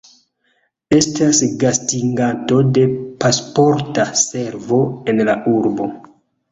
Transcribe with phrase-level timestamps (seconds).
[0.99, 2.89] Estas gastiganto de
[3.25, 5.97] Pasporta Servo en la urbo.